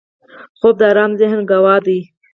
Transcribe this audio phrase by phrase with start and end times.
[0.59, 1.99] خوب د آرام ذهن ګواه دی